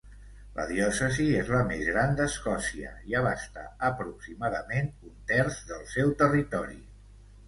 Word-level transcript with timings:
La 0.53 0.63
diòcesi 0.69 1.25
és 1.41 1.49
la 1.55 1.57
més 1.71 1.83
gran 1.89 2.15
d'Escòcia, 2.19 2.93
i 3.11 3.17
abasta 3.19 3.65
aproximadament 3.89 4.89
un 5.09 5.13
terç 5.33 5.59
del 5.73 5.85
seu 5.93 6.11
territori. 6.23 6.79